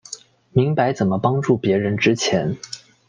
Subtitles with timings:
[0.51, 2.57] 明白怎么帮助別人之前